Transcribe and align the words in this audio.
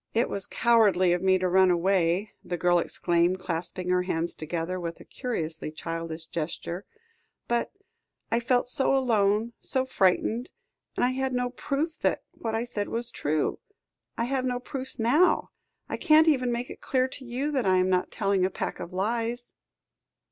"It 0.15 0.29
was 0.29 0.47
cowardly 0.47 1.13
of 1.13 1.21
me 1.21 1.37
to 1.37 1.47
run 1.47 1.69
away," 1.69 2.31
the 2.43 2.57
girl 2.57 2.79
exclaimed, 2.79 3.37
clasping 3.39 3.89
her 3.89 4.01
hands 4.01 4.33
together 4.33 4.79
with 4.79 4.99
a 4.99 5.05
curiously 5.05 5.69
childish 5.69 6.25
gesture; 6.25 6.85
"but 7.47 7.69
I 8.31 8.39
felt 8.39 8.67
so 8.67 8.95
alone 8.95 9.53
so 9.59 9.85
frightened 9.85 10.49
and 10.97 11.05
I 11.05 11.09
had 11.11 11.33
no 11.33 11.51
proof 11.51 11.99
that 11.99 12.23
what 12.31 12.55
I 12.55 12.63
said 12.63 12.89
was 12.89 13.11
true. 13.11 13.59
I 14.17 14.23
have 14.23 14.43
no 14.43 14.59
proofs 14.59 14.97
now. 14.97 15.51
I 15.87 15.97
can't 15.97 16.27
even 16.27 16.51
make 16.51 16.71
it 16.71 16.81
clear 16.81 17.07
to 17.09 17.23
you, 17.23 17.51
that 17.51 17.67
I 17.67 17.77
am 17.77 17.91
not 17.91 18.11
telling 18.11 18.43
a 18.43 18.49
pack 18.49 18.79
of 18.79 18.91
lies." 18.91 19.53